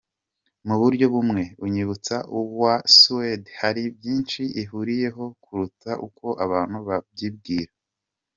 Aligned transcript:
Mu 0.67 0.75
buryo 0.81 1.05
bumwe 1.13 1.43
unyibutsa 1.65 2.15
uwa 2.37 2.75
Suède, 2.97 3.49
hari 3.61 3.81
byinshi 3.97 4.41
ihuriyeho 4.61 5.23
kuruta 5.43 5.91
uko 6.07 6.27
abantu 6.45 6.77
babyibwira. 6.87 7.71